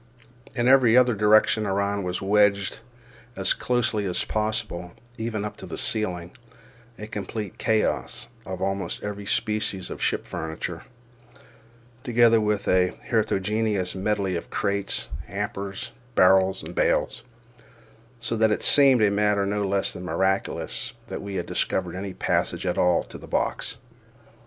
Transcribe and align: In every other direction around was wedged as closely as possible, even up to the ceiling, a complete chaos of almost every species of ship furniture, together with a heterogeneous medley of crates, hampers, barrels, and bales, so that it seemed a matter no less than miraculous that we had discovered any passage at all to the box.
In 0.55 0.67
every 0.67 0.97
other 0.97 1.13
direction 1.13 1.67
around 1.67 2.01
was 2.05 2.23
wedged 2.23 2.79
as 3.35 3.53
closely 3.53 4.05
as 4.05 4.23
possible, 4.25 4.93
even 5.19 5.45
up 5.45 5.57
to 5.57 5.67
the 5.67 5.77
ceiling, 5.77 6.31
a 6.97 7.05
complete 7.05 7.59
chaos 7.59 8.27
of 8.43 8.63
almost 8.63 9.03
every 9.03 9.27
species 9.27 9.91
of 9.91 10.01
ship 10.01 10.25
furniture, 10.25 10.85
together 12.03 12.41
with 12.41 12.67
a 12.67 12.97
heterogeneous 13.03 13.93
medley 13.93 14.35
of 14.35 14.49
crates, 14.49 15.07
hampers, 15.27 15.91
barrels, 16.15 16.63
and 16.63 16.73
bales, 16.73 17.21
so 18.19 18.35
that 18.35 18.49
it 18.49 18.63
seemed 18.63 19.03
a 19.03 19.11
matter 19.11 19.45
no 19.45 19.63
less 19.63 19.93
than 19.93 20.03
miraculous 20.03 20.93
that 21.09 21.21
we 21.21 21.35
had 21.35 21.45
discovered 21.45 21.95
any 21.95 22.15
passage 22.15 22.65
at 22.65 22.79
all 22.79 23.03
to 23.03 23.19
the 23.19 23.27
box. 23.27 23.77